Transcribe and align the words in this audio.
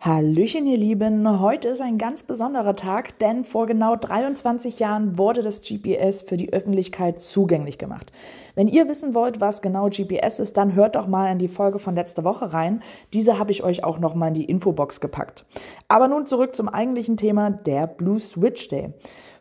Hallöchen, 0.00 0.66
ihr 0.66 0.78
Lieben. 0.78 1.40
Heute 1.40 1.68
ist 1.68 1.80
ein 1.80 1.96
ganz 1.96 2.24
besonderer 2.24 2.74
Tag, 2.74 3.18
denn 3.20 3.44
vor 3.44 3.66
genau 3.66 3.94
23 3.94 4.80
Jahren 4.80 5.16
wurde 5.16 5.42
das 5.42 5.60
GPS 5.60 6.22
für 6.22 6.36
die 6.36 6.52
Öffentlichkeit 6.52 7.20
zugänglich 7.20 7.78
gemacht. 7.78 8.10
Wenn 8.56 8.66
ihr 8.66 8.88
wissen 8.88 9.14
wollt, 9.14 9.40
was 9.40 9.62
genau 9.62 9.90
GPS 9.90 10.40
ist, 10.40 10.56
dann 10.56 10.74
hört 10.74 10.96
doch 10.96 11.06
mal 11.06 11.30
in 11.30 11.38
die 11.38 11.46
Folge 11.46 11.78
von 11.78 11.94
letzter 11.94 12.24
Woche 12.24 12.52
rein. 12.52 12.82
Diese 13.12 13.38
habe 13.38 13.52
ich 13.52 13.62
euch 13.62 13.84
auch 13.84 14.00
noch 14.00 14.16
mal 14.16 14.28
in 14.28 14.34
die 14.34 14.46
Infobox 14.46 15.00
gepackt. 15.00 15.44
Aber 15.86 16.08
nun 16.08 16.26
zurück 16.26 16.56
zum 16.56 16.68
eigentlichen 16.68 17.16
Thema, 17.16 17.50
der 17.50 17.86
Blue 17.86 18.18
Switch 18.18 18.68
Day. 18.68 18.92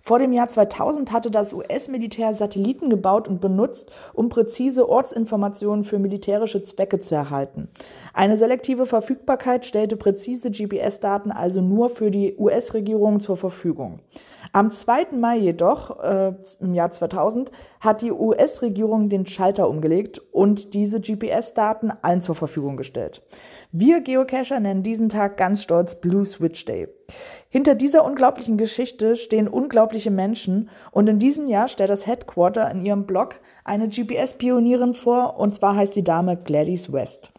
Vor 0.03 0.17
dem 0.17 0.33
Jahr 0.33 0.49
2000 0.49 1.11
hatte 1.11 1.29
das 1.29 1.53
US-Militär 1.53 2.33
Satelliten 2.33 2.89
gebaut 2.89 3.27
und 3.27 3.39
benutzt, 3.39 3.91
um 4.13 4.29
präzise 4.29 4.89
Ortsinformationen 4.89 5.83
für 5.83 5.99
militärische 5.99 6.63
Zwecke 6.63 6.99
zu 6.99 7.13
erhalten. 7.13 7.69
Eine 8.13 8.37
selektive 8.37 8.85
Verfügbarkeit 8.85 9.65
stellte 9.65 9.97
präzise 9.97 10.49
GPS-Daten 10.49 11.31
also 11.31 11.61
nur 11.61 11.89
für 11.89 12.09
die 12.09 12.35
US-Regierung 12.35 13.19
zur 13.19 13.37
Verfügung. 13.37 13.99
Am 14.53 14.69
2. 14.69 15.15
Mai 15.17 15.37
jedoch, 15.37 15.99
äh, 16.03 16.33
im 16.59 16.73
Jahr 16.73 16.91
2000, 16.91 17.51
hat 17.79 18.01
die 18.01 18.11
US-Regierung 18.11 19.07
den 19.07 19.25
Schalter 19.25 19.69
umgelegt 19.69 20.21
und 20.33 20.73
diese 20.73 20.99
GPS-Daten 20.99 21.91
allen 22.01 22.21
zur 22.21 22.35
Verfügung 22.35 22.75
gestellt. 22.75 23.21
Wir 23.71 24.01
Geocacher 24.01 24.59
nennen 24.59 24.83
diesen 24.83 25.07
Tag 25.07 25.37
ganz 25.37 25.63
stolz 25.63 25.95
Blue 25.95 26.25
Switch 26.25 26.65
Day. 26.65 26.89
Hinter 27.47 27.75
dieser 27.75 28.03
unglaublichen 28.03 28.57
Geschichte 28.57 29.15
stehen 29.15 29.47
unglaubliche 29.47 30.11
Menschen 30.11 30.69
und 30.91 31.07
in 31.07 31.19
diesem 31.19 31.47
Jahr 31.47 31.69
stellt 31.69 31.89
das 31.89 32.05
Headquarter 32.05 32.69
in 32.71 32.85
ihrem 32.85 33.05
Blog 33.05 33.39
eine 33.63 33.87
GPS-Pionierin 33.87 34.95
vor 34.95 35.39
und 35.39 35.55
zwar 35.55 35.77
heißt 35.77 35.95
die 35.95 36.03
Dame 36.03 36.35
Gladys 36.35 36.91
West. 36.91 37.31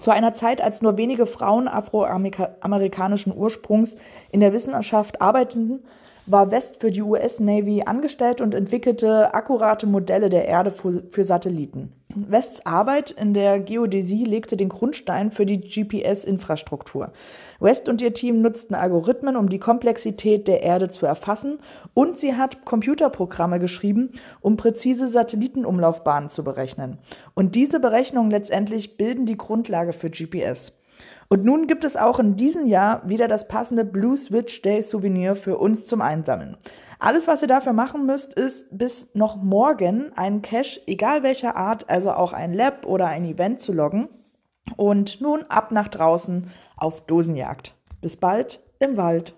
Zu 0.00 0.10
einer 0.10 0.34
Zeit, 0.34 0.60
als 0.60 0.80
nur 0.80 0.96
wenige 0.96 1.26
Frauen 1.26 1.66
afroamerikanischen 1.66 3.36
Ursprungs 3.36 3.96
in 4.30 4.40
der 4.40 4.52
Wissenschaft 4.52 5.20
arbeiteten, 5.20 5.82
war 6.26 6.50
West 6.50 6.80
für 6.80 6.90
die 6.90 7.02
US 7.02 7.40
Navy 7.40 7.82
angestellt 7.84 8.40
und 8.40 8.54
entwickelte 8.54 9.34
akkurate 9.34 9.86
Modelle 9.86 10.28
der 10.28 10.46
Erde 10.46 10.70
für 10.70 11.24
Satelliten. 11.24 11.92
Wests 12.14 12.64
Arbeit 12.64 13.10
in 13.10 13.34
der 13.34 13.60
Geodäsie 13.60 14.24
legte 14.24 14.56
den 14.56 14.70
Grundstein 14.70 15.30
für 15.30 15.44
die 15.44 15.60
GPS-Infrastruktur. 15.60 17.12
West 17.60 17.88
und 17.88 18.00
ihr 18.00 18.14
Team 18.14 18.40
nutzten 18.40 18.74
Algorithmen, 18.74 19.36
um 19.36 19.50
die 19.50 19.58
Komplexität 19.58 20.48
der 20.48 20.62
Erde 20.62 20.88
zu 20.88 21.04
erfassen, 21.04 21.58
und 21.92 22.18
sie 22.18 22.34
hat 22.34 22.64
Computerprogramme 22.64 23.58
geschrieben, 23.60 24.12
um 24.40 24.56
präzise 24.56 25.06
Satellitenumlaufbahnen 25.06 26.30
zu 26.30 26.44
berechnen. 26.44 26.96
Und 27.34 27.54
diese 27.54 27.78
Berechnungen 27.78 28.30
letztendlich 28.30 28.96
bilden 28.96 29.26
die 29.26 29.36
Grundlage 29.36 29.92
für 29.92 30.08
GPS. 30.08 30.77
Und 31.30 31.44
nun 31.44 31.66
gibt 31.66 31.84
es 31.84 31.96
auch 31.96 32.18
in 32.18 32.36
diesem 32.36 32.66
Jahr 32.66 33.06
wieder 33.06 33.28
das 33.28 33.48
passende 33.48 33.84
Blue 33.84 34.16
Switch 34.16 34.62
Day 34.62 34.80
Souvenir 34.80 35.34
für 35.34 35.58
uns 35.58 35.84
zum 35.84 36.00
Einsammeln. 36.00 36.56
Alles, 36.98 37.28
was 37.28 37.42
ihr 37.42 37.48
dafür 37.48 37.74
machen 37.74 38.06
müsst, 38.06 38.34
ist 38.34 38.66
bis 38.76 39.08
noch 39.14 39.36
morgen 39.36 40.10
einen 40.16 40.42
Cache, 40.42 40.80
egal 40.86 41.22
welcher 41.22 41.54
Art, 41.54 41.88
also 41.90 42.12
auch 42.12 42.32
ein 42.32 42.54
Lab 42.54 42.86
oder 42.86 43.06
ein 43.06 43.24
Event 43.24 43.60
zu 43.60 43.72
loggen. 43.72 44.08
Und 44.76 45.20
nun 45.20 45.44
ab 45.48 45.70
nach 45.70 45.88
draußen 45.88 46.50
auf 46.76 47.02
Dosenjagd. 47.06 47.74
Bis 48.00 48.16
bald 48.16 48.60
im 48.78 48.96
Wald. 48.96 49.34